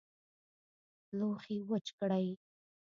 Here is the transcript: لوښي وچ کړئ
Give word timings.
لوښي 1.17 1.55
وچ 1.67 1.85
کړئ 1.97 2.27